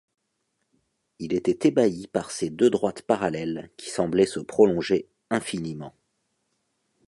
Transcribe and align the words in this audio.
Il 1.19 1.31
était 1.31 1.67
ébahi 1.67 2.07
par 2.07 2.31
ces 2.31 2.49
deux 2.49 2.71
droites 2.71 3.03
parallèles 3.03 3.69
qui 3.77 3.91
semblaient 3.91 4.25
se 4.25 4.39
prolonger 4.39 5.07
infiniment. 5.29 5.93